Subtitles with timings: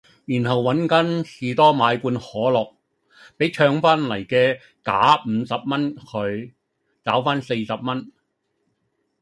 [0.25, 2.73] 然後搵間士多買罐可樂，
[3.37, 4.35] 比唱翻黎既
[4.83, 6.51] 假五十蚊佢，
[7.03, 8.11] 找番四十蚊